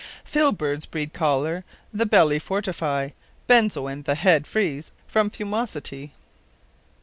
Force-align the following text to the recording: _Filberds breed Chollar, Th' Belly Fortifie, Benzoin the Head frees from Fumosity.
_Filberds 0.25 0.89
breed 0.89 1.13
Chollar, 1.13 1.63
Th' 1.95 2.09
Belly 2.09 2.39
Fortifie, 2.39 3.13
Benzoin 3.47 4.03
the 4.03 4.15
Head 4.15 4.47
frees 4.47 4.89
from 5.05 5.29
Fumosity. 5.29 6.13